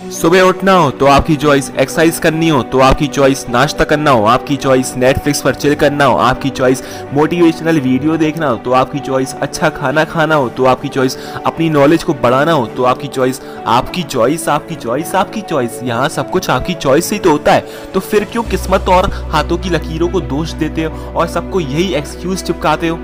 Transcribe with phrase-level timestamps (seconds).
[0.00, 4.24] सुबह उठना हो तो आपकी चॉइस एक्सरसाइज करनी हो तो आपकी चॉइस नाश्ता करना हो,
[4.24, 6.82] आपकी चॉइस नेटफ्लिक्स पर चिल करना हो, आपकी चॉइस
[7.14, 11.68] मोटिवेशनल वीडियो देखना हो तो आपकी चॉइस अच्छा खाना खाना हो तो आपकी चॉइस अपनी
[11.70, 16.30] नॉलेज को बढ़ाना हो तो आपकी चॉइस आपकी चॉइस आपकी चॉइस आपकी चॉइस यहाँ सब
[16.30, 19.70] कुछ आपकी चॉइस से ही तो होता है। तो फिर क्यों किस्मत और हाथों की
[19.70, 22.96] लकीरों को दोष देते हो और सबको यही एक्सक्यूज चिपकाते हो?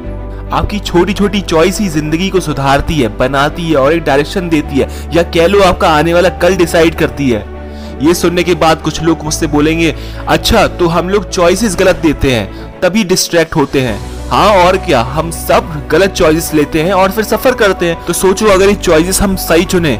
[0.52, 4.78] आपकी छोटी छोटी चॉइस ही ज़िंदगी को सुधारती है, बनाती है और एक डायरेक्शन देती
[4.78, 7.44] है, या कह लो आपका आने वाला कल डिसाइड करती है।
[8.00, 9.94] ये सुनने के बाद कुछ लोग मुझसे बोलेंगे
[10.28, 13.98] अच्छा तो हम लोग चॉइसेस गलत देते हैं, तभी डिस्ट्रैक्ट होते हैं।
[14.30, 18.12] हाँ और क्या, हम सब गलत चॉइसेस लेते हैं और फिर सफ़र करते हैं। तो
[18.12, 19.96] सोचो, अगर ये चॉइसेस हम सही चुने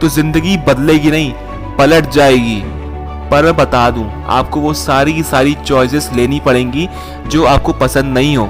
[0.00, 1.32] तो ज़िंदगी बदलेगी नहीं,
[1.78, 2.60] पलट जाएगी।
[3.30, 6.88] पर मैं बता दूँ, आपको वो सारी की सारी चॉइसेस लेनी पड़ेंगी,
[7.26, 8.48] जो आपको पसंद नहीं हो।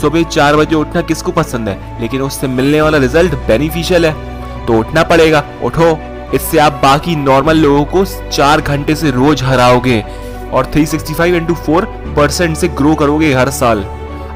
[0.00, 2.00] सुबह चार बजे उठना किसको पसंद है?
[2.00, 4.32] लेकिन उससे मिलने वाला रिज़ल्ट बेनिफिशियल है।
[4.66, 5.98] तो उठना पड़ेगा। उठो।
[6.34, 10.04] इससे आप बाकी नॉर्मल लोगों को चार घंटे से रोज हराओगे
[10.52, 11.84] और 365 sixty five into four
[12.16, 13.84] percent से ग्रो करोगे हर साल।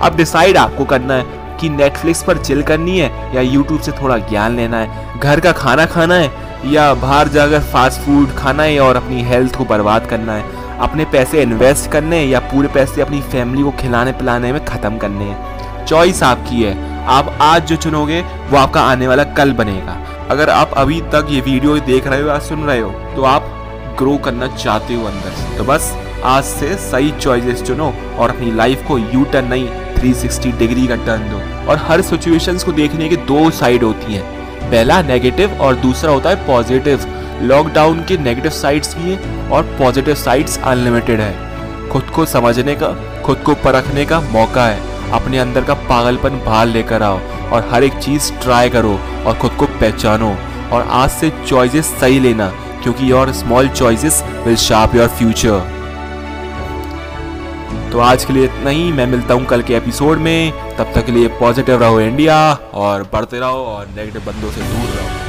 [0.02, 1.26] अब डिसाइड आपको करना है
[1.60, 5.52] कि नेटफ्लिक्स पर चिल करनी है या यूट्यूब से थोड़ा ज्ञान लेना है। घर का
[5.52, 6.32] खाना खाना है
[6.66, 11.04] या बाहर जाकर फास्ट फ़ूड खाना है और अपनी हेल्थ को बर्बाद करना है। अपने
[11.04, 15.84] पैसे इन्वेस्ट करने या पूरे पैसे अपनी फैमिली को खिलाने पिलाने में ख़त्म करने हैं।
[15.86, 19.96] चॉइस आपकी है। आप आज जो चुनोगे, वो आपका आने वाला कल बनेगा।
[20.30, 23.52] अगर आप अभी तक ये वीडियो देख रहे हो या सुन रहे हो तो आप
[23.98, 25.92] ग्रो करना चाहते हो अंदर से। तो बस,
[26.24, 30.96] आज से सही चॉइसेस चुनो और अपनी लाइफ को यू टर्न नहीं 360 डिग्री का
[30.96, 35.74] टर्न दो। और हर सिचुएशंस को देखने के दो साइड होती हैं। पहला नेगेटिव और
[35.76, 37.04] दूसरा होता है पॉजिटिव
[37.42, 42.88] लॉकडाउन के नेगेटिव साइड्स भी हैं और पॉजिटिव साइड्स अनलिमिटेड है। खुद को समझने का,
[43.22, 47.18] खुद को परखने का मौका है। अपने अंदर का पागलपन बाहर लेकर आओ
[47.50, 50.36] और हर एक चीज़ ट्राई करो और खुद को पहचानो।
[50.72, 52.48] और आज से चॉइसेस सही लेना,
[52.82, 55.74] क्योंकि your small choices will sharp your future
[57.92, 61.06] तो आज के लिए इतना ही। मैं मिलता हूँ कल के एपिसोड में। तब तक
[61.06, 62.38] के लिए पॉजिटिव रहो इंडिया
[62.74, 65.25] और बढ़ते रहो और नेगेटिव बंदों से दूर रहो।